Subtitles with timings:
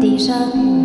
[0.00, 0.75] 地上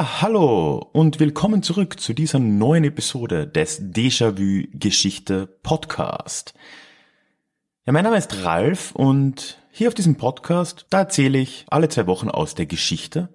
[0.00, 6.54] Ja, hallo und willkommen zurück zu dieser neuen Episode des Déjà-vu Geschichte Podcast.
[7.84, 12.06] Ja, mein Name ist Ralf und hier auf diesem Podcast, da erzähle ich alle zwei
[12.06, 13.28] Wochen aus der Geschichte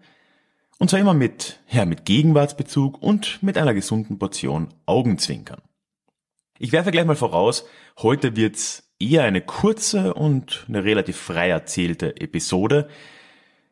[0.79, 5.61] und zwar immer mit, ja, mit Gegenwartsbezug und mit einer gesunden Portion Augenzwinkern.
[6.57, 7.65] Ich werfe gleich mal voraus,
[7.99, 12.89] heute wird's eher eine kurze und eine relativ frei erzählte Episode,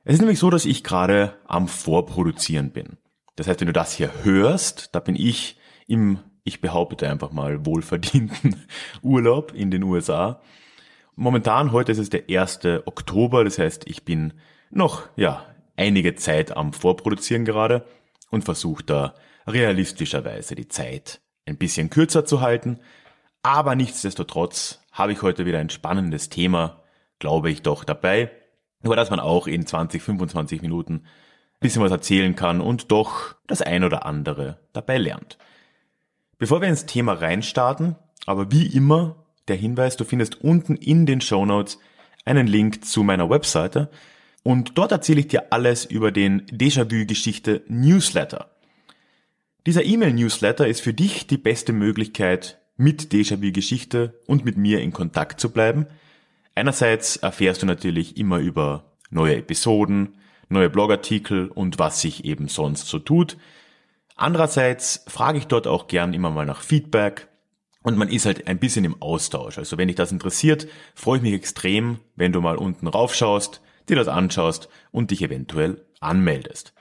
[0.05, 2.98] es ist nämlich so, dass ich gerade am Vorproduzieren bin.
[3.35, 5.57] Das heißt, wenn du das hier hörst, da bin ich
[5.88, 8.66] im, ich behaupte einfach mal, wohlverdienten
[9.02, 10.41] Urlaub in den USA.
[11.15, 12.59] Momentan, heute ist es der 1.
[12.85, 14.34] Oktober, das heißt, ich bin
[14.70, 15.46] noch, ja,
[15.77, 17.85] einige Zeit am Vorproduzieren gerade
[18.29, 19.15] und versuche da
[19.48, 22.79] realistischerweise die Zeit ein bisschen kürzer zu halten.
[23.41, 26.84] Aber nichtsdestotrotz habe ich heute wieder ein spannendes Thema,
[27.20, 28.31] glaube ich doch, dabei
[28.84, 33.35] über das man auch in 20, 25 Minuten ein bisschen was erzählen kann und doch
[33.48, 35.37] das ein oder andere dabei lernt.
[36.37, 41.21] Bevor wir ins Thema reinstarten, aber wie immer der Hinweis, du findest unten in den
[41.21, 41.79] Show Notes
[42.25, 43.90] einen Link zu meiner Webseite
[44.43, 48.49] und dort erzähle ich dir alles über den Déjà-vu-Geschichte Newsletter.
[49.65, 55.40] Dieser E-Mail-Newsletter ist für dich die beste Möglichkeit, mit Déjà-vu-Geschichte und mit mir in Kontakt
[55.40, 55.87] zu bleiben–
[56.55, 60.18] Einerseits erfährst du natürlich immer über neue Episoden,
[60.49, 63.37] neue Blogartikel und was sich eben sonst so tut.
[64.16, 67.28] Andererseits frage ich dort auch gern immer mal nach Feedback
[67.81, 69.57] und man ist halt ein bisschen im Austausch.
[69.57, 73.96] Also wenn dich das interessiert, freue ich mich extrem, wenn du mal unten raufschaust, dir
[73.96, 76.74] das anschaust und dich eventuell anmeldest.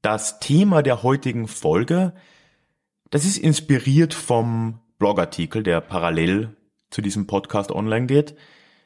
[0.00, 2.12] Das Thema der heutigen Folge,
[3.10, 6.56] das ist inspiriert vom Blogartikel, der parallel
[6.92, 8.36] zu diesem Podcast online geht.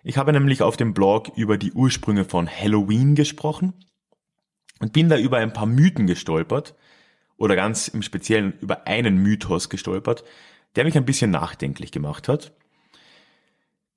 [0.02, 3.74] Ich habe nämlich auf dem Blog über die Ursprünge von Halloween gesprochen
[4.78, 6.74] und bin da über ein paar Mythen gestolpert
[7.36, 10.24] oder ganz im Speziellen über einen Mythos gestolpert,
[10.76, 12.52] der mich ein bisschen nachdenklich gemacht hat.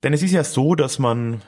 [0.02, 1.42] Denn es ist ja so, dass man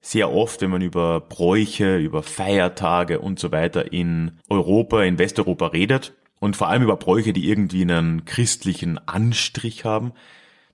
[0.00, 5.66] sehr oft, wenn man über Bräuche, über Feiertage und so weiter in Europa, in Westeuropa
[5.66, 10.12] redet und vor allem über Bräuche, die irgendwie einen christlichen Anstrich haben,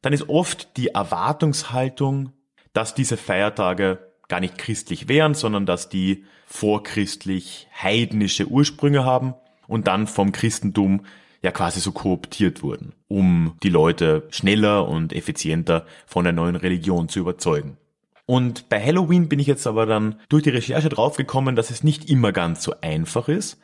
[0.04, 2.32] dann ist oft die Erwartungshaltung,
[2.74, 9.34] dass diese Feiertage gar nicht christlich wären, sondern dass die vorchristlich heidnische Ursprünge haben
[9.66, 11.06] und dann vom Christentum
[11.40, 17.08] ja quasi so kooptiert wurden, um die Leute schneller und effizienter von der neuen Religion
[17.08, 17.78] zu überzeugen.
[18.26, 22.10] Und bei Halloween bin ich jetzt aber dann durch die Recherche draufgekommen, dass es nicht
[22.10, 23.58] immer ganz so einfach ist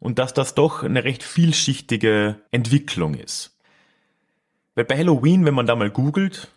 [0.00, 3.53] und dass das doch eine recht vielschichtige Entwicklung ist.
[4.74, 6.48] Weil bei Halloween, wenn man da mal googelt,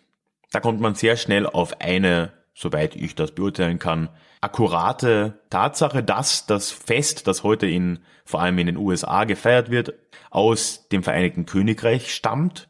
[0.50, 4.08] da kommt man sehr schnell auf eine, soweit ich das beurteilen kann,
[4.40, 9.94] akkurate Tatsache, dass das Fest, das heute in, vor allem in den USA gefeiert wird,
[10.30, 12.68] aus dem Vereinigten Königreich stammt,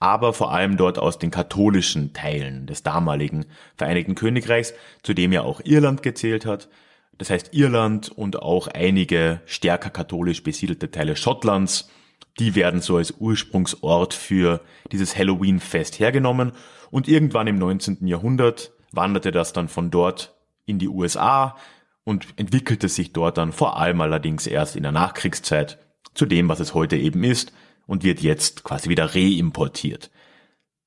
[0.00, 3.46] aber vor allem dort aus den katholischen Teilen des damaligen
[3.76, 6.68] Vereinigten Königreichs, zu dem ja auch Irland gezählt hat.
[7.16, 11.90] Das heißt Irland und auch einige stärker katholisch besiedelte Teile Schottlands
[12.38, 14.60] die werden so als Ursprungsort für
[14.92, 16.52] dieses Halloween-Fest hergenommen
[16.90, 18.06] und irgendwann im 19.
[18.06, 20.34] Jahrhundert wanderte das dann von dort
[20.64, 21.56] in die USA
[22.04, 25.78] und entwickelte sich dort dann vor allem allerdings erst in der Nachkriegszeit
[26.14, 27.52] zu dem, was es heute eben ist
[27.86, 30.10] und wird jetzt quasi wieder reimportiert.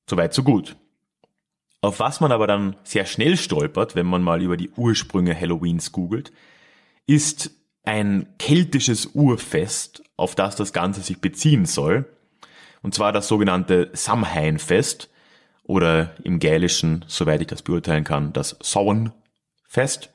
[0.08, 0.76] Soweit so gut.
[1.80, 5.90] Auf was man aber dann sehr schnell stolpert, wenn man mal über die Ursprünge Halloweens
[5.90, 6.32] googelt,
[7.06, 7.50] ist
[7.84, 12.06] ein keltisches Urfest, auf das das Ganze sich beziehen soll.
[12.82, 15.10] Und zwar das sogenannte Samhain-Fest
[15.64, 20.10] oder im Gälischen, soweit ich das beurteilen kann, das Samhain-Fest.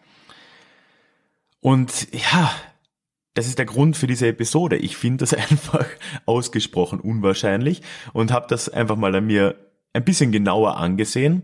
[1.59, 2.51] Und ja,
[3.33, 4.77] das ist der Grund für diese Episode.
[4.77, 5.85] Ich finde das einfach
[6.25, 7.81] ausgesprochen unwahrscheinlich
[8.13, 9.55] und habe das einfach mal an mir
[9.93, 11.43] ein bisschen genauer angesehen.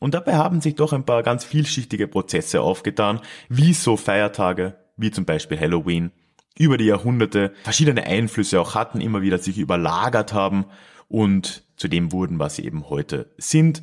[0.00, 5.10] Und dabei haben sich doch ein paar ganz vielschichtige Prozesse aufgetan, wie so Feiertage wie
[5.10, 6.10] zum Beispiel Halloween,
[6.58, 10.66] über die Jahrhunderte verschiedene Einflüsse auch hatten, immer wieder sich überlagert haben
[11.08, 13.82] und zu dem wurden, was sie eben heute sind.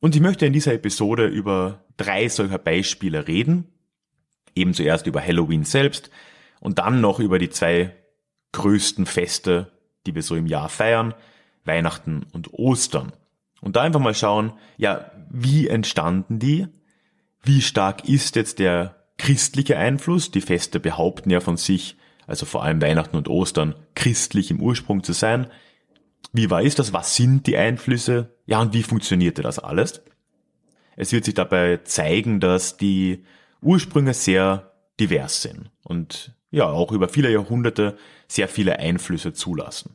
[0.00, 3.66] Und ich möchte in dieser Episode über drei solcher Beispiele reden.
[4.54, 6.10] Eben zuerst über Halloween selbst
[6.60, 7.94] und dann noch über die zwei
[8.52, 9.70] größten Feste
[10.06, 11.14] die wir so im Jahr feiern,
[11.64, 13.12] Weihnachten und Ostern.
[13.60, 16.66] Und da einfach mal schauen, ja, wie entstanden die?
[17.42, 20.30] Wie stark ist jetzt der christliche Einfluss?
[20.30, 21.96] Die Feste behaupten ja von sich,
[22.26, 25.46] also vor allem Weihnachten und Ostern, christlich im Ursprung zu sein.
[26.32, 26.94] Wie war ist das?
[26.94, 28.34] Was sind die Einflüsse?
[28.46, 30.02] Ja, und wie funktionierte das alles?
[30.96, 33.24] Es wird sich dabei zeigen, dass die
[33.60, 37.96] Ursprünge sehr divers sind und ja, auch über viele Jahrhunderte
[38.26, 39.94] sehr viele Einflüsse zulassen.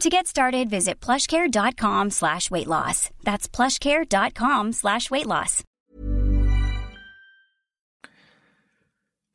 [0.00, 3.10] To get started, visit plushcare.com slash weight loss.
[3.22, 5.62] That's plushcare.com slash weight loss.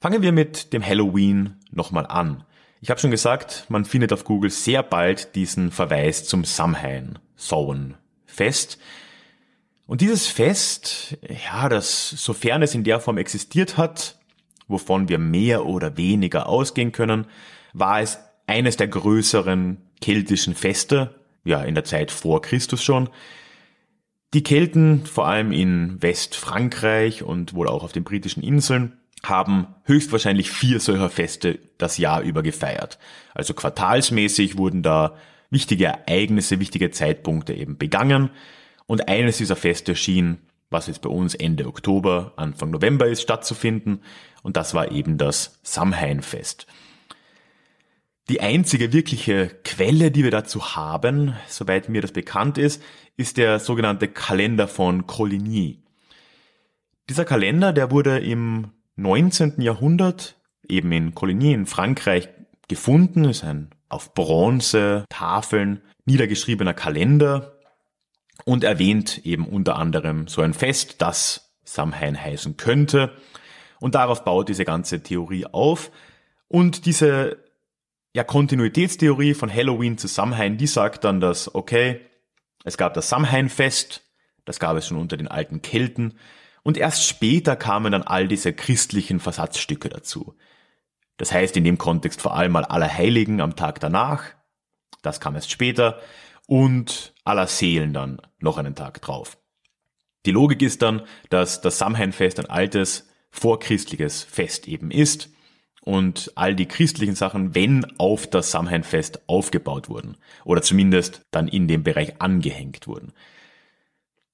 [0.01, 2.44] Fangen wir mit dem Halloween nochmal an.
[2.81, 7.95] Ich habe schon gesagt, man findet auf Google sehr bald diesen Verweis zum Samhain, Sowen,
[8.25, 8.77] Fest.
[9.88, 14.17] Und dieses Fest, ja, das, sofern es in der Form existiert hat,
[14.67, 17.25] wovon wir mehr oder weniger ausgehen können,
[17.73, 23.10] war es eines der größeren keltischen Feste, ja, in der Zeit vor Christus schon.
[24.34, 30.51] Die Kelten, vor allem in Westfrankreich und wohl auch auf den britischen Inseln, haben höchstwahrscheinlich
[30.51, 33.00] vier solcher Feste das Jahr über gefeiert.
[33.34, 35.16] Also quartalsmäßig wurden da
[35.50, 38.30] wichtige Ereignisse, wichtige Zeitpunkte eben begangen.
[38.86, 40.38] Und eines dieser Feste schien,
[40.69, 44.02] was jetzt bei uns Ende Oktober, Anfang November ist, stattzufinden.
[44.44, 46.68] Und das war eben das Samhainfest.
[48.30, 52.80] Die einzige wirkliche Quelle, die wir dazu haben, soweit mir das bekannt ist,
[53.18, 55.81] ist der sogenannte Kalender von Coligny.
[57.10, 59.62] Dieser Kalender, der wurde im 19.
[59.62, 60.36] Jahrhundert
[60.68, 62.30] eben in Coligny in Frankreich
[62.68, 67.58] gefunden, ist ein auf Bronze Tafeln niedergeschriebener Kalender
[68.46, 73.12] und erwähnt eben unter anderem so ein Fest, das Samhain heißen könnte.
[73.80, 75.90] Und darauf baut diese ganze Theorie auf.
[76.48, 77.49] Und diese
[78.13, 82.01] ja, Kontinuitätstheorie von Halloween zu Samhain, die sagt dann, dass, okay,
[82.63, 84.03] es gab das Samhain-Fest,
[84.45, 86.17] das gab es schon unter den alten Kelten,
[86.63, 90.35] und erst später kamen dann all diese christlichen Versatzstücke dazu.
[91.17, 94.23] Das heißt in dem Kontext vor allem mal Allerheiligen am Tag danach,
[95.01, 96.00] das kam erst später,
[96.47, 99.38] und aller Seelen dann noch einen Tag drauf.
[100.25, 105.29] Die Logik ist dann, dass das Samhainfest ein altes, vorchristliches Fest eben ist
[105.84, 111.68] und all die christlichen Sachen, wenn auf das Samhainfest aufgebaut wurden oder zumindest dann in
[111.68, 113.14] dem Bereich angehängt wurden.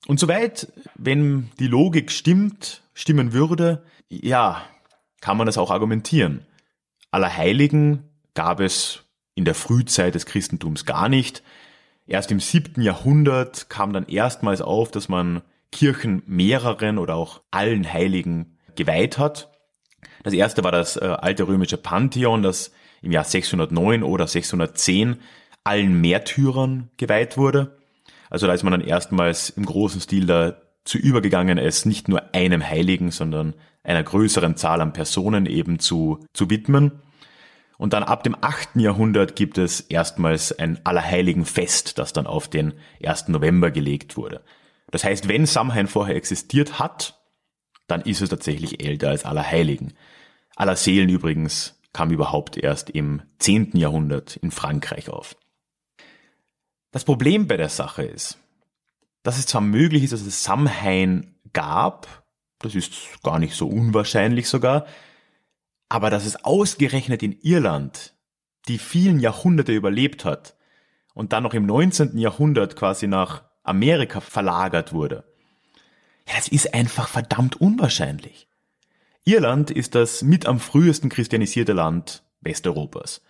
[0.08, 4.64] Und soweit, wenn die Logik stimmt, stimmen würde, ja,
[5.22, 6.46] kann man das auch argumentieren.
[7.12, 8.04] Allerheiligen
[8.34, 11.44] gab es in der Frühzeit des Christentums gar nicht.
[12.08, 17.92] Erst im siebten Jahrhundert kam dann erstmals auf, dass man Kirchen mehreren oder auch allen
[17.92, 19.52] Heiligen geweiht hat.
[20.26, 22.72] Das erste war das äh, alte römische Pantheon, das
[23.04, 25.18] im Jahr 609 oder 610
[25.64, 27.78] allen Märtyrern geweiht wurde.
[28.32, 32.68] Also da ist man dann erstmals im großen Stil dazu übergegangen, es nicht nur einem
[32.68, 33.54] Heiligen, sondern
[33.84, 37.04] einer größeren Zahl an Personen eben zu, zu widmen.
[37.78, 38.78] Und dann ab dem 8.
[38.78, 42.74] Jahrhundert gibt es erstmals ein Allerheiligenfest, das dann auf den
[43.06, 43.28] 1.
[43.28, 44.42] November gelegt wurde.
[44.90, 47.20] Das heißt, wenn Samhain vorher existiert hat,
[47.88, 49.94] dann ist es tatsächlich älter als Allerheiligen.
[50.56, 53.78] Allerseelen übrigens kam überhaupt erst im 10.
[53.78, 55.36] Jahrhundert in Frankreich auf.
[56.92, 58.38] Das Problem bei der Sache ist,
[59.24, 62.26] dass es zwar möglich ist, dass es Samhain gab,
[62.60, 64.86] das ist gar nicht so unwahrscheinlich sogar,
[65.90, 68.16] aber dass es ausgerechnet in Irland
[68.68, 70.56] die vielen Jahrhunderte überlebt hat
[71.14, 72.18] und dann noch im 19.
[72.18, 75.24] Jahrhundert quasi nach Amerika verlagert wurde,
[76.28, 78.48] ja, das ist einfach verdammt unwahrscheinlich.
[79.26, 83.22] Irland ist das mit am frühesten christianisierte Land Westeuropas.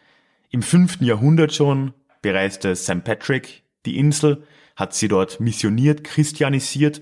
[0.50, 1.02] Im 5.
[1.02, 3.04] Jahrhundert schon bereiste St.
[3.04, 4.44] Patrick die Insel,
[4.76, 7.02] hat sie dort missioniert, christianisiert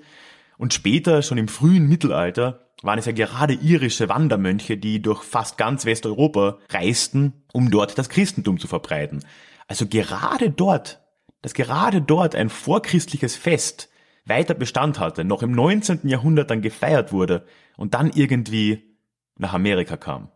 [0.57, 5.57] und später, schon im frühen Mittelalter, waren es ja gerade irische Wandermönche, die durch fast
[5.57, 9.23] ganz Westeuropa reisten, um dort das Christentum zu verbreiten.
[9.67, 11.01] Also gerade dort,
[11.41, 13.89] dass gerade dort ein vorchristliches Fest
[14.25, 16.07] weiter Bestand hatte, noch im 19.
[16.07, 17.45] Jahrhundert dann gefeiert wurde
[17.77, 18.97] und dann irgendwie
[19.37, 20.29] nach Amerika kam.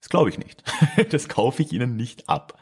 [0.00, 0.62] Das glaube ich nicht.
[1.10, 2.58] Das kaufe ich Ihnen nicht ab.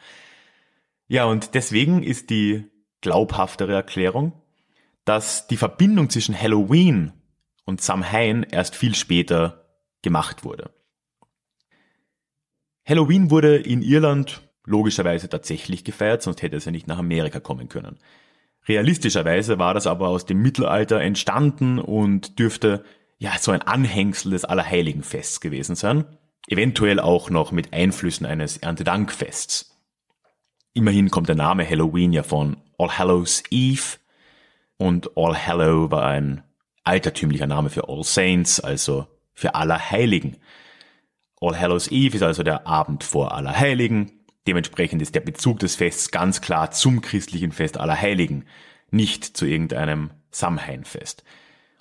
[1.09, 2.65] Ja, und deswegen ist die
[3.01, 4.33] glaubhaftere Erklärung,
[5.05, 7.13] dass die Verbindung zwischen Halloween
[7.65, 9.67] und Samhain erst viel später
[10.03, 10.71] gemacht wurde.
[12.85, 17.69] Halloween wurde in Irland logischerweise tatsächlich gefeiert, sonst hätte es ja nicht nach Amerika kommen
[17.69, 17.99] können.
[18.69, 22.85] Realistischerweise war das aber aus dem Mittelalter entstanden und dürfte
[23.19, 26.05] ja so ein Anhängsel des Allerheiligenfests gewesen sein,
[26.47, 29.79] eventuell auch noch mit Einflüssen eines Erntedankfests.
[30.75, 33.99] Immerhin kommt der Name Halloween ja von All Hallows Eve
[34.79, 36.43] und All Hallow war ein
[36.85, 40.39] altertümlicher Name für All Saints, also für Allerheiligen.
[41.41, 44.22] All Hallows Eve ist also der Abend vor Allerheiligen.
[44.47, 48.45] Dementsprechend ist der Bezug des Fests ganz klar zum christlichen Fest Allerheiligen,
[48.91, 51.25] nicht zu irgendeinem Samhain-Fest.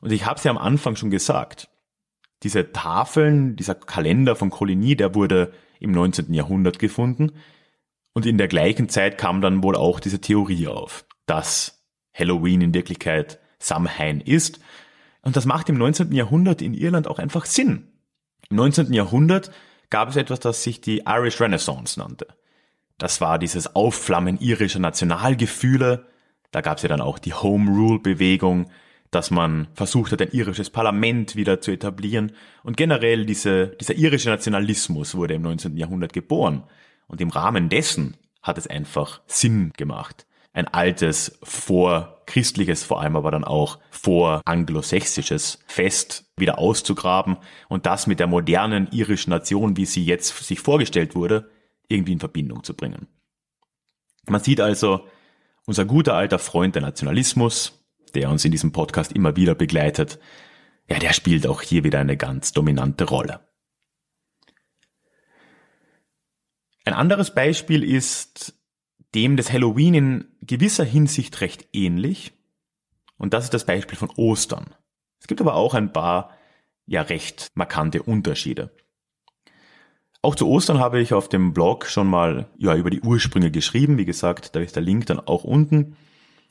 [0.02, 1.70] Und ich habe es ja am Anfang schon gesagt.
[2.44, 6.34] Diese Tafeln, dieser Kalender von Coligny, der wurde im 19.
[6.34, 7.32] Jahrhundert gefunden.
[8.14, 12.74] Und in der gleichen Zeit kam dann wohl auch diese Theorie auf, dass Halloween in
[12.74, 14.60] Wirklichkeit Samhain ist.
[15.22, 16.12] Und das macht im 19.
[16.12, 17.88] Jahrhundert in Irland auch einfach Sinn.
[18.50, 18.92] Im 19.
[18.92, 19.52] Jahrhundert
[19.90, 22.28] gab es etwas, das sich die Irish Renaissance nannte.
[23.02, 26.06] Das war dieses Aufflammen irischer Nationalgefühle.
[26.52, 28.70] Da gab es ja dann auch die Home Rule Bewegung,
[29.10, 32.34] dass man versucht hat, ein irisches Parlament wieder zu etablieren.
[32.62, 35.78] Und generell diese, dieser irische Nationalismus wurde im 19.
[35.78, 36.62] Jahrhundert geboren.
[37.08, 43.32] Und im Rahmen dessen hat es einfach Sinn gemacht, ein altes, vorchristliches, vor allem aber
[43.32, 49.88] dann auch vor anglosächsisches Fest wieder auszugraben und das mit der modernen irischen Nation, wie
[49.88, 51.50] sie jetzt sich vorgestellt wurde,
[51.92, 53.08] irgendwie in Verbindung zu bringen.
[54.28, 55.08] Man sieht also,
[55.66, 60.20] unser guter alter Freund der Nationalismus, der uns in diesem Podcast immer wieder begleitet,
[60.90, 63.48] ja, der spielt auch hier wieder eine ganz dominante Rolle.
[66.84, 68.56] Ein anderes Beispiel ist
[69.14, 72.34] dem des Halloween in gewisser Hinsicht recht ähnlich.
[73.18, 74.74] Und das ist das Beispiel von Ostern.
[75.20, 76.36] Es gibt aber auch ein paar
[76.88, 78.76] ja recht markante Unterschiede.
[80.24, 83.98] Auch zu Ostern habe ich auf dem Blog schon mal ja, über die Ursprünge geschrieben.
[83.98, 85.96] Wie gesagt, da ist der Link dann auch unten.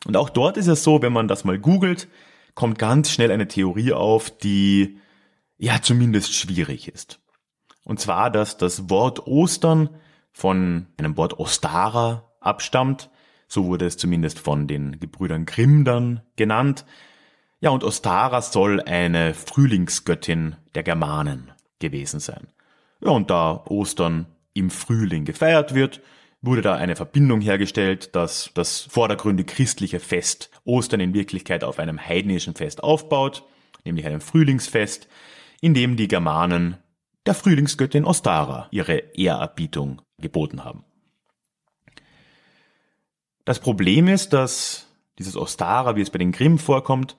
[0.07, 2.09] Und auch dort ist es so, wenn man das mal googelt,
[2.55, 4.99] kommt ganz schnell eine Theorie auf, die
[5.57, 7.21] ja zumindest schwierig ist.
[7.85, 9.91] Und zwar, dass das Wort Ostern
[10.33, 13.11] von einem Wort Ostara abstammt.
[13.47, 16.85] So wurde es zumindest von den Gebrüdern Grimm dann genannt.
[17.61, 22.49] Ja, und Ostara soll eine Frühlingsgöttin der Germanen gewesen sein.
[23.03, 26.01] Ja, und da Ostern im Frühling gefeiert wird,
[26.43, 32.01] wurde da eine Verbindung hergestellt, dass das vordergründig christliche Fest Ostern in Wirklichkeit auf einem
[32.01, 33.45] heidnischen Fest aufbaut,
[33.85, 35.09] nämlich einem Frühlingsfest,
[35.61, 36.79] in dem die Germanen
[37.27, 40.85] der Frühlingsgöttin Ostara ihre Ehrerbietung geboten haben.
[43.45, 44.87] Das Problem ist, dass
[45.19, 47.17] dieses Ostara, wie es bei den Grimm vorkommt,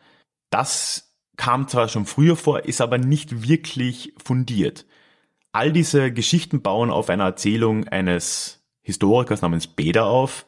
[0.50, 4.85] das kam zwar schon früher vor, ist aber nicht wirklich fundiert.
[5.51, 10.46] All diese Geschichten bauen auf einer Erzählung eines Historikers namens Beda auf.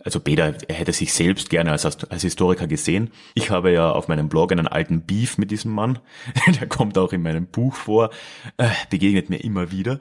[0.00, 3.10] Also Beda, er hätte sich selbst gerne als, als Historiker gesehen.
[3.34, 5.98] Ich habe ja auf meinem Blog einen alten Beef mit diesem Mann.
[6.60, 8.10] Der kommt auch in meinem Buch vor,
[8.56, 10.00] äh, begegnet mir immer wieder.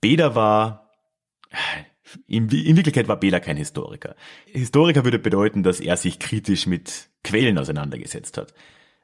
[0.00, 0.84] Beda war
[2.26, 4.14] in, in Wirklichkeit war Bela kein Historiker.
[4.46, 8.54] Historiker würde bedeuten, dass er sich kritisch mit Quellen auseinandergesetzt hat.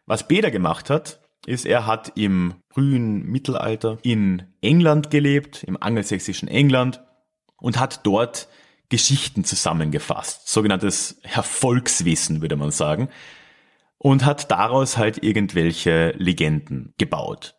[0.07, 6.49] Was Beda gemacht hat, ist, er hat im frühen Mittelalter in England gelebt, im angelsächsischen
[6.49, 7.03] England,
[7.59, 8.49] und hat dort
[8.89, 13.09] Geschichten zusammengefasst, sogenanntes Erfolgswissen, würde man sagen,
[13.99, 17.55] und hat daraus halt irgendwelche Legenden gebaut.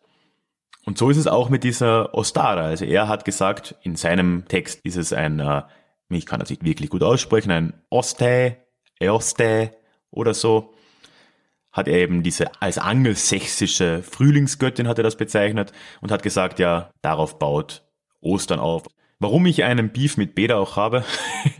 [0.84, 2.62] Und so ist es auch mit dieser Ostara.
[2.62, 5.62] Also er hat gesagt, in seinem Text ist es ein, äh,
[6.10, 8.56] ich kann das nicht wirklich gut aussprechen, ein Oste,
[9.00, 9.72] Eoste
[10.10, 10.74] oder so,
[11.72, 16.90] hat er eben diese als angelsächsische Frühlingsgöttin hat er das bezeichnet und hat gesagt, ja,
[17.00, 17.82] darauf baut
[18.20, 18.84] Ostern auf.
[19.18, 21.04] Warum ich einen Beef mit Beda auch habe,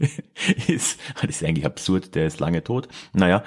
[0.66, 3.42] ist, das ist eigentlich absurd, der ist lange tot, naja,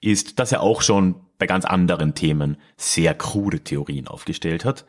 [0.00, 4.86] ist, dass er auch schon bei ganz anderen Themen sehr krude Theorien aufgestellt hat.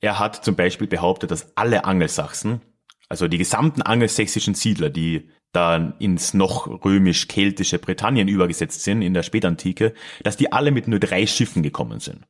[0.00, 2.60] Er hat zum Beispiel behauptet, dass alle Angelsachsen,
[3.08, 9.22] also die gesamten angelsächsischen Siedler, die dann ins noch römisch-keltische Britannien übergesetzt sind in der
[9.22, 12.24] Spätantike, dass die alle mit nur drei Schiffen gekommen sind.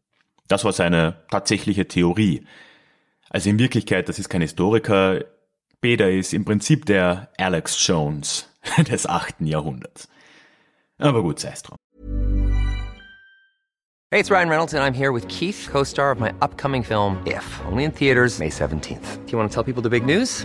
[0.49, 2.47] Das war seine tatsächliche Theorie.
[3.29, 5.25] Also in Wirklichkeit, das ist kein Historiker,
[5.81, 8.49] Beda ist im Prinzip der Alex Jones
[8.91, 10.09] des achten Jahrhunderts.
[10.99, 11.77] Aber gut, sei es drum.
[14.13, 17.61] Hey, it's Ryan Reynolds and I'm here with Keith, co-star of my upcoming film If,
[17.71, 19.25] only in theaters May 17th.
[19.25, 20.45] Do you want to tell people the big news?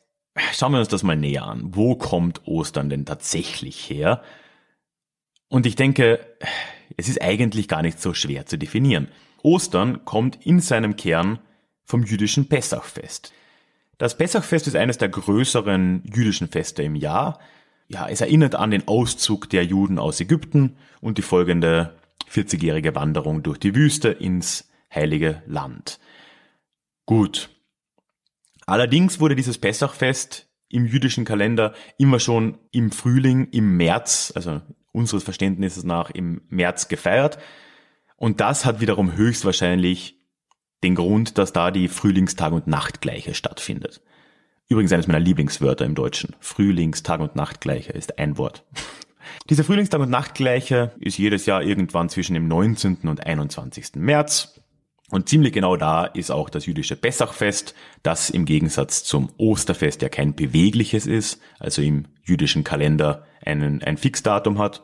[0.53, 1.75] schauen wir uns das mal näher an.
[1.75, 4.23] Wo kommt Ostern denn tatsächlich her?
[5.47, 6.19] Und ich denke,
[6.97, 9.09] es ist eigentlich gar nicht so schwer zu definieren.
[9.43, 11.39] Ostern kommt in seinem Kern
[11.83, 13.33] vom jüdischen Pessachfest.
[13.97, 17.39] Das Pessachfest ist eines der größeren jüdischen Feste im Jahr.
[17.87, 21.95] Ja, es erinnert an den Auszug der Juden aus Ägypten und die folgende
[22.31, 25.99] 40-jährige Wanderung durch die Wüste ins heilige Land.
[27.05, 27.49] Gut,
[28.65, 35.23] Allerdings wurde dieses Pessachfest im jüdischen Kalender immer schon im Frühling, im März, also unseres
[35.23, 37.37] Verständnisses nach im März gefeiert.
[38.15, 40.17] Und das hat wiederum höchstwahrscheinlich
[40.83, 44.01] den Grund, dass da die Frühlingstag- und Nachtgleiche stattfindet.
[44.67, 46.35] Übrigens eines meiner Lieblingswörter im Deutschen.
[46.39, 48.63] Frühlingstag- und Nachtgleiche ist ein Wort.
[49.49, 52.99] Diese Frühlingstag- und Nachtgleiche ist jedes Jahr irgendwann zwischen dem 19.
[53.07, 53.95] und 21.
[53.95, 54.60] März.
[55.11, 60.09] Und ziemlich genau da ist auch das jüdische Pessachfest, das im Gegensatz zum Osterfest ja
[60.09, 64.81] kein bewegliches ist, also im jüdischen Kalender einen, ein Fixdatum hat.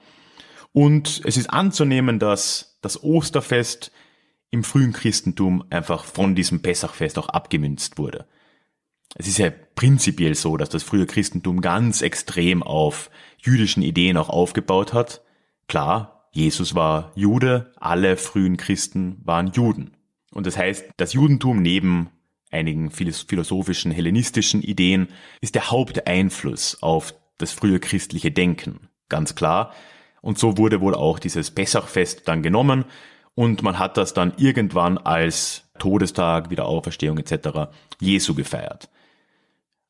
[0.73, 3.91] Und es ist anzunehmen, dass das Osterfest
[4.49, 8.27] im frühen Christentum einfach von diesem Pessachfest auch abgemünzt wurde.
[9.15, 14.29] Es ist ja prinzipiell so, dass das frühe Christentum ganz extrem auf jüdischen Ideen auch
[14.29, 15.23] aufgebaut hat.
[15.67, 19.96] Klar, Jesus war Jude, alle frühen Christen waren Juden.
[20.37, 22.11] Und das heißt, das Judentum neben
[22.51, 25.07] einigen philosophischen, hellenistischen Ideen
[25.41, 28.87] ist der Haupteinfluss auf das frühe christliche Denken.
[29.09, 29.73] Ganz klar.
[30.21, 32.85] Und so wurde wohl auch dieses Pessachfest dann genommen
[33.33, 37.71] und man hat das dann irgendwann als Todestag, Wiederauferstehung etc.
[37.99, 38.89] Jesu gefeiert.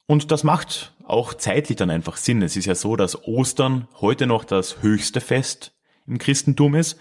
[0.05, 2.41] Und das macht auch zeitlich dann einfach Sinn.
[2.41, 5.73] Es ist ja so, dass Ostern heute noch das höchste Fest
[6.05, 6.97] im Christentum ist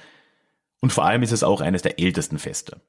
[0.81, 2.81] und vor allem ist es auch eines der ältesten Feste.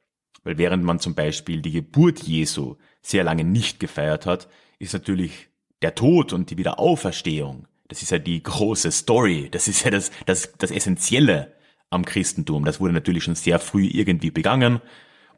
[0.43, 4.47] Weil während man zum Beispiel die Geburt Jesu sehr lange nicht gefeiert hat,
[4.79, 5.49] ist natürlich
[5.81, 10.11] der Tod und die Wiederauferstehung, das ist ja die große Story, das ist ja das,
[10.25, 11.53] das, das Essentielle
[11.89, 12.65] am Christentum.
[12.65, 14.81] Das wurde natürlich schon sehr früh irgendwie begangen.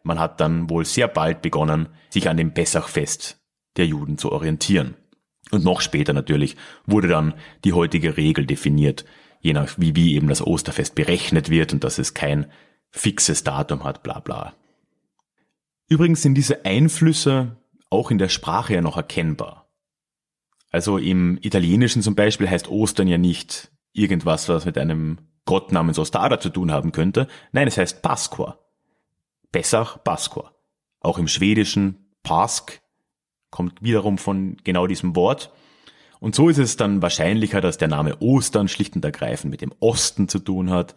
[0.03, 3.39] Man hat dann wohl sehr bald begonnen, sich an dem Pessachfest
[3.77, 4.95] der Juden zu orientieren.
[5.51, 7.33] Und noch später natürlich wurde dann
[7.63, 9.05] die heutige Regel definiert,
[9.41, 12.51] je nach wie, wie eben das Osterfest berechnet wird und dass es kein
[12.91, 14.53] fixes Datum hat, bla bla.
[15.89, 17.57] Übrigens sind diese Einflüsse
[17.89, 19.67] auch in der Sprache ja noch erkennbar.
[20.71, 25.97] Also im Italienischen zum Beispiel heißt Ostern ja nicht irgendwas, was mit einem Gott namens
[25.97, 27.27] Ostada zu tun haben könnte.
[27.51, 28.59] Nein, es heißt Pasqua.
[29.51, 30.53] Pessach, Pasqua.
[30.99, 32.81] Auch im Schwedischen Pask
[33.49, 35.51] kommt wiederum von genau diesem Wort.
[36.19, 39.73] Und so ist es dann wahrscheinlicher, dass der Name Ostern schlicht und ergreifend mit dem
[39.79, 40.93] Osten zu tun hat.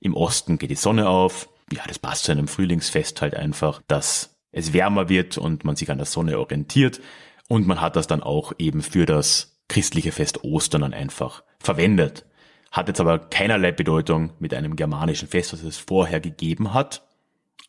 [0.00, 1.48] Im Osten geht die Sonne auf.
[1.72, 5.90] Ja, das passt zu einem Frühlingsfest halt einfach, dass es wärmer wird und man sich
[5.90, 7.00] an der Sonne orientiert.
[7.48, 12.24] Und man hat das dann auch eben für das christliche Fest Ostern dann einfach verwendet.
[12.70, 17.06] Hat jetzt aber keinerlei Bedeutung mit einem germanischen Fest, das es vorher gegeben hat.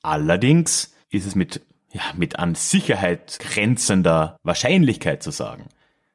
[0.01, 5.69] Allerdings ist es mit, ja, mit an Sicherheit grenzender Wahrscheinlichkeit zu sagen,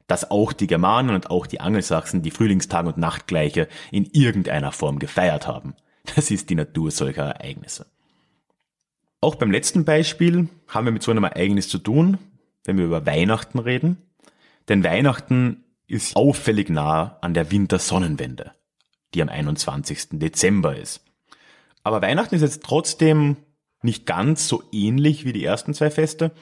[0.07, 4.99] dass auch die Germanen und auch die Angelsachsen die Frühlingstag- und Nachtgleiche in irgendeiner Form
[4.99, 5.75] gefeiert haben.
[6.15, 7.87] Das ist die Natur solcher Ereignisse.
[9.21, 12.19] Auch beim letzten Beispiel haben wir mit so einem Ereignis zu tun,
[12.65, 13.99] wenn wir über Weihnachten reden.
[14.69, 18.53] Denn Weihnachten ist auffällig nah an der Wintersonnenwende,
[19.13, 20.09] die am 21.
[20.13, 21.05] Dezember ist.
[21.83, 23.37] Aber Weihnachten ist jetzt trotzdem
[23.83, 26.33] nicht ganz so ähnlich wie die ersten zwei Feste,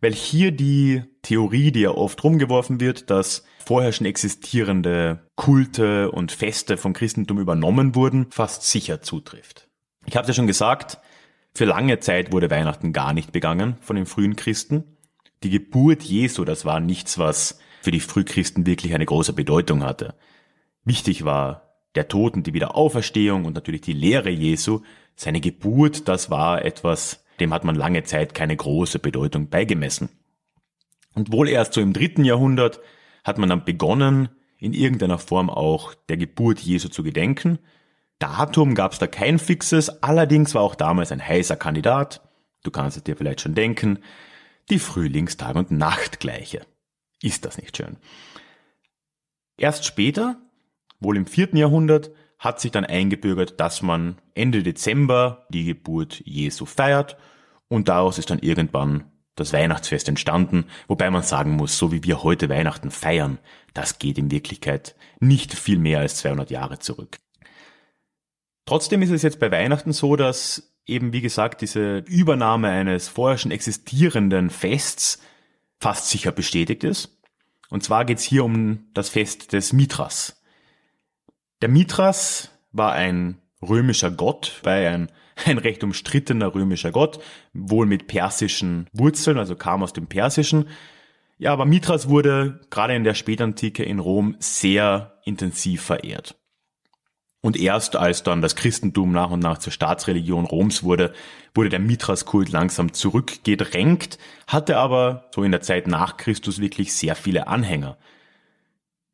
[0.00, 6.32] weil hier die Theorie, die ja oft rumgeworfen wird, dass vorher schon existierende Kulte und
[6.32, 9.68] Feste vom Christentum übernommen wurden, fast sicher zutrifft.
[10.06, 10.98] Ich habe es ja schon gesagt,
[11.56, 14.84] für lange Zeit wurde Weihnachten gar nicht begangen von den frühen Christen.
[15.42, 20.14] Die Geburt Jesu, das war nichts, was für die Frühchristen wirklich eine große Bedeutung hatte.
[20.84, 24.80] Wichtig war der Tod und die Wiederauferstehung und natürlich die Lehre Jesu.
[25.14, 30.10] Seine Geburt, das war etwas, dem hat man lange Zeit keine große Bedeutung beigemessen.
[31.14, 32.80] Und wohl erst so im dritten Jahrhundert
[33.24, 37.58] hat man dann begonnen, in irgendeiner Form auch der Geburt Jesu zu gedenken.
[38.18, 42.22] Datum gab es da kein fixes, allerdings war auch damals ein heißer Kandidat,
[42.62, 43.98] du kannst es dir vielleicht schon denken,
[44.70, 46.66] die Frühlingstag- und Nachtgleiche.
[47.22, 47.98] Ist das nicht schön?
[49.58, 50.36] Erst später,
[51.00, 56.66] wohl im vierten Jahrhundert, hat sich dann eingebürgert, dass man Ende Dezember die Geburt Jesu
[56.66, 57.16] feiert
[57.68, 62.22] und daraus ist dann irgendwann das Weihnachtsfest entstanden, wobei man sagen muss, so wie wir
[62.22, 63.38] heute Weihnachten feiern,
[63.74, 67.18] das geht in Wirklichkeit nicht viel mehr als 200 Jahre zurück.
[68.66, 73.38] Trotzdem ist es jetzt bei Weihnachten so, dass eben wie gesagt diese Übernahme eines vorher
[73.38, 75.20] schon existierenden Fests
[75.80, 77.16] fast sicher bestätigt ist.
[77.70, 80.42] Und zwar geht es hier um das Fest des Mithras.
[81.62, 85.10] Der Mithras war ein römischer Gott, bei ein
[85.44, 87.18] ein recht umstrittener römischer Gott,
[87.52, 90.68] wohl mit persischen Wurzeln, also kam aus dem Persischen.
[91.38, 96.36] Ja, aber Mithras wurde gerade in der Spätantike in Rom sehr intensiv verehrt.
[97.46, 101.12] Und erst als dann das Christentum nach und nach zur Staatsreligion Roms wurde,
[101.54, 107.14] wurde der Mithras-Kult langsam zurückgedrängt, hatte aber so in der Zeit nach Christus wirklich sehr
[107.14, 107.98] viele Anhänger.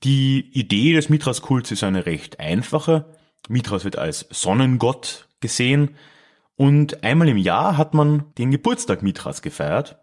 [0.02, 3.04] Die Idee des Mithras-Kults ist eine recht einfache.
[3.50, 5.90] Mithras wird als Sonnengott gesehen
[6.56, 9.98] und einmal im Jahr hat man den Geburtstag Mithras gefeiert.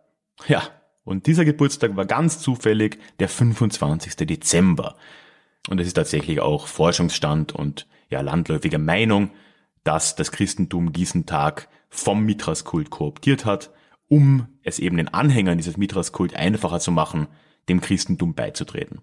[0.48, 0.62] Ja,
[1.04, 4.18] und dieser Geburtstag war ganz zufällig der 25.
[4.18, 4.98] Dezember.
[5.68, 9.32] Und es ist tatsächlich auch Forschungsstand und ja, landläufige Meinung,
[9.84, 13.72] dass das Christentum diesen Tag vom Mithras-Kult kooptiert hat,
[14.08, 17.28] um es eben den Anhängern dieses Mithras-Kult einfacher zu machen,
[17.68, 19.02] dem Christentum beizutreten.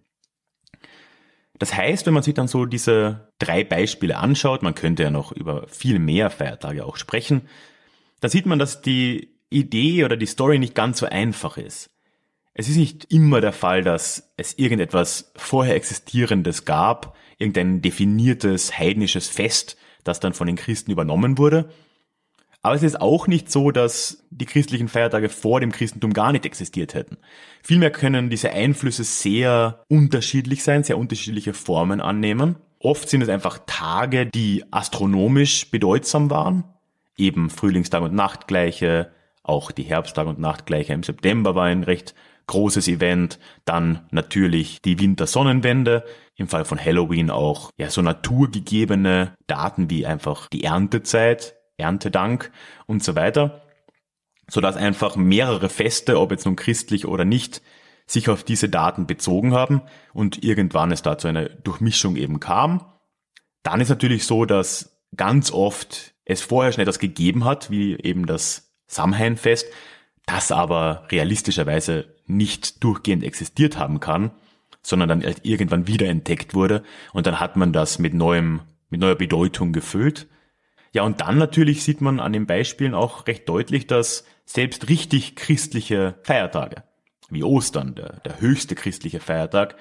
[1.59, 5.33] Das heißt, wenn man sich dann so diese drei Beispiele anschaut, man könnte ja noch
[5.33, 7.49] über viel mehr Feiertage auch sprechen,
[8.21, 11.91] da sieht man, dass die Idee oder die Story nicht ganz so einfach ist.
[12.59, 19.29] Es ist nicht immer der Fall, dass es irgendetwas vorher Existierendes gab, irgendein definiertes heidnisches
[19.29, 21.69] Fest, das dann von den Christen übernommen wurde,
[22.67, 26.45] aber es ist auch nicht so, dass die christlichen Feiertage vor dem Christentum gar nicht
[26.45, 27.17] existiert hätten.
[27.63, 32.57] Vielmehr können diese Einflüsse sehr unterschiedlich sein, sehr unterschiedliche Formen annehmen.
[32.81, 36.65] Oft sind es einfach Tage, die astronomisch bedeutsam waren.
[37.17, 39.13] Eben Frühlingstag und Nachtgleiche,
[39.45, 42.17] auch die Herbsttag und Nachtgleiche im September war ein recht
[42.47, 43.39] großes Event.
[43.65, 46.05] Dann natürlich die Wintersonnenwende.
[46.35, 52.51] Im Fall von Halloween auch ja so naturgegebene Daten wie einfach die Erntezeit, Erntedank
[52.87, 53.63] und so weiter,
[54.49, 57.63] so dass einfach mehrere Feste, ob jetzt nun christlich oder nicht,
[58.07, 59.83] sich auf diese Daten bezogen haben
[60.13, 62.85] und irgendwann es da zu einer Durchmischung eben kam.
[63.63, 68.27] Dann ist natürlich so, dass ganz oft es vorher schon etwas gegeben hat, wie eben
[68.27, 69.67] das Samhainfest,
[70.27, 74.33] das aber realistischerweise nicht durchgehend existiert haben kann,
[74.83, 78.61] sondern dann halt irgendwann wieder entdeckt wurde und dann hat man das mit neuem,
[78.91, 80.27] mit neuer Bedeutung gefüllt.
[80.93, 85.37] Ja, und dann natürlich sieht man an den Beispielen auch recht deutlich, dass selbst richtig
[85.37, 86.85] christliche Feiertage,
[87.29, 89.77] wie Ostern, der, der höchste christliche Feiertag,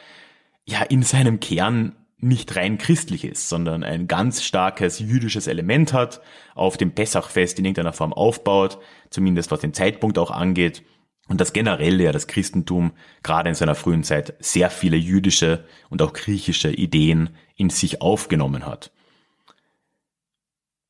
[0.65, 6.21] ja in seinem Kern nicht rein christlich ist, sondern ein ganz starkes jüdisches Element hat,
[6.55, 10.83] auf dem Pessachfest in irgendeiner Form aufbaut, zumindest was den Zeitpunkt auch angeht,
[11.27, 12.91] und das generell ja das Christentum
[13.23, 18.65] gerade in seiner frühen Zeit sehr viele jüdische und auch griechische Ideen in sich aufgenommen
[18.65, 18.91] hat.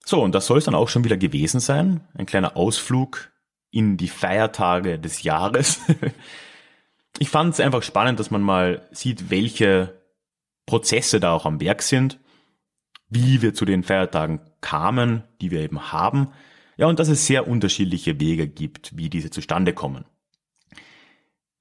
[0.04, 2.02] So, und das soll es dann auch schon wieder gewesen sein.
[2.14, 3.32] Ein kleiner Ausflug
[3.72, 5.80] in die Feiertage des Jahres.
[7.20, 10.05] ich fand es einfach spannend, dass man mal sieht, welche
[10.66, 12.20] Prozesse da auch am Werk sind,
[13.10, 16.30] wie wir zu den Feiertagen kamen, die wir eben haben.
[16.78, 20.06] Ja, und dass es sehr unterschiedliche Wege gibt, wie diese zustande kommen.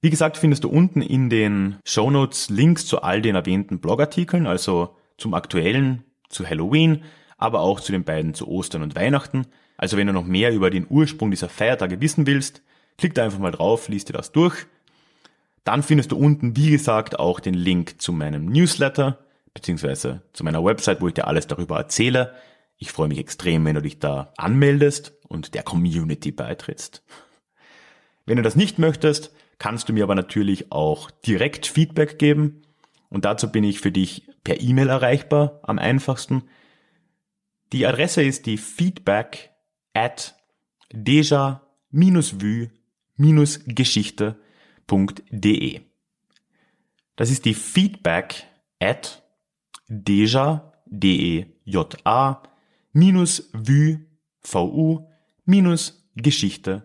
[0.01, 4.45] Wie gesagt, findest du unten in den Show Notes Links zu all den erwähnten Blogartikeln,
[4.45, 7.03] also zum aktuellen, zu Halloween,
[7.37, 9.47] aber auch zu den beiden zu Ostern und Weihnachten.
[9.77, 12.61] Also wenn du noch mehr über den Ursprung dieser Feiertage wissen willst,
[12.97, 14.67] klick da einfach mal drauf, liest dir das durch.
[15.65, 19.19] Dann findest du unten, wie gesagt, auch den Link zu meinem Newsletter,
[19.53, 22.35] beziehungsweise zu meiner Website, wo ich dir alles darüber erzähle.
[22.77, 27.03] Ich freue mich extrem, wenn du dich da anmeldest und der Community beitrittst.
[28.25, 32.61] Wenn du das nicht möchtest, kannst du mir aber natürlich auch direkt Feedback geben.
[33.09, 36.43] Und dazu bin ich für dich per E-Mail erreichbar am einfachsten.
[37.73, 39.49] Die Adresse ist die feedback
[39.93, 40.35] at
[44.89, 45.81] deja-vue-geschichte.de.
[47.15, 48.45] Das ist die feedback
[48.79, 49.23] at
[49.87, 52.43] deja, D-E-J-A,
[52.91, 54.05] minus vue,
[54.41, 55.07] V-U,
[55.45, 56.83] minus geschichte.de.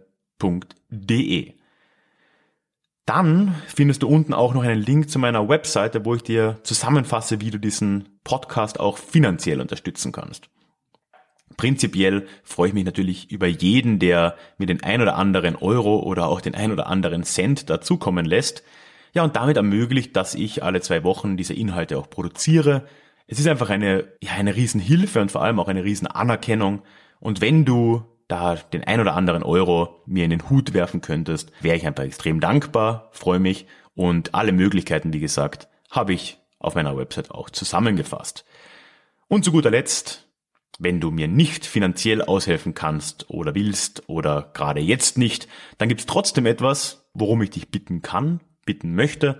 [3.06, 7.40] Dann findest du unten auch noch einen Link zu meiner Webseite, wo ich dir zusammenfasse,
[7.40, 10.48] wie du diesen Podcast auch finanziell unterstützen kannst.
[11.60, 16.26] Prinzipiell freue ich mich natürlich über jeden, der mir den ein oder anderen Euro oder
[16.26, 18.62] auch den ein oder anderen Cent dazukommen lässt.
[19.12, 22.86] Ja, und damit ermöglicht, dass ich alle zwei Wochen diese Inhalte auch produziere.
[23.26, 26.80] Es ist einfach eine, ja, eine Riesenhilfe und vor allem auch eine Riesenanerkennung.
[27.20, 31.52] Und wenn du da den ein oder anderen Euro mir in den Hut werfen könntest,
[31.60, 36.74] wäre ich einfach extrem dankbar, freue mich und alle Möglichkeiten, wie gesagt, habe ich auf
[36.74, 38.46] meiner Website auch zusammengefasst.
[39.28, 40.29] Und zu guter Letzt,
[40.80, 45.46] wenn du mir nicht finanziell aushelfen kannst oder willst oder gerade jetzt nicht,
[45.78, 49.38] dann gibt es trotzdem etwas, worum ich dich bitten kann, bitten möchte.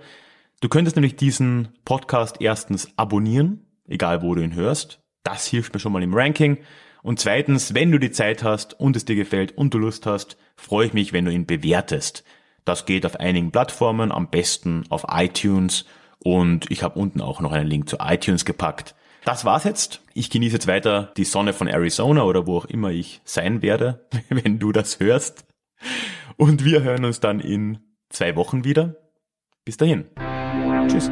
[0.61, 5.01] Du könntest nämlich diesen Podcast erstens abonnieren, egal wo du ihn hörst.
[5.23, 6.59] Das hilft mir schon mal im Ranking.
[7.01, 10.37] Und zweitens, wenn du die Zeit hast und es dir gefällt und du Lust hast,
[10.55, 12.23] freue ich mich, wenn du ihn bewertest.
[12.65, 15.85] Das geht auf einigen Plattformen, am besten auf iTunes
[16.19, 18.93] und ich habe unten auch noch einen Link zu iTunes gepackt.
[19.23, 20.01] Das war's jetzt.
[20.13, 24.07] Ich genieße jetzt weiter die Sonne von Arizona oder wo auch immer ich sein werde,
[24.29, 25.45] wenn du das hörst.
[26.37, 27.79] Und wir hören uns dann in
[28.09, 28.95] zwei Wochen wieder.
[29.63, 30.05] Bis dahin.
[30.87, 31.11] Tschüss.